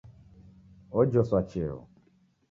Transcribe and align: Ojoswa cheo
Ojoswa 0.99 1.41
cheo 1.49 1.79